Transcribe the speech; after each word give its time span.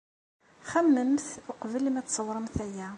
Xemmememt 0.69 1.27
uqbel 1.51 1.85
ma 1.91 2.01
tsewremt 2.07 2.55
aya. 2.65 2.87